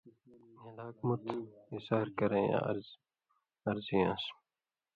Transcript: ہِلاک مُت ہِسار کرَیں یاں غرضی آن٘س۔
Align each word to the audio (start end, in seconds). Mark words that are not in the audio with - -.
ہِلاک 0.61 0.97
مُت 1.07 1.23
ہِسار 1.71 2.07
کرَیں 2.17 2.47
یاں 2.51 2.65
غرضی 3.63 3.97
آن٘س۔ 4.09 4.23